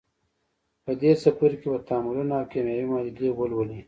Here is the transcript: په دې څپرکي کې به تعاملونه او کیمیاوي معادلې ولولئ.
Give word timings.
په 0.85 0.91
دې 1.01 1.11
څپرکي 1.21 1.57
کې 1.61 1.67
به 1.71 1.79
تعاملونه 1.87 2.33
او 2.39 2.45
کیمیاوي 2.51 2.85
معادلې 2.91 3.29
ولولئ. 3.33 3.79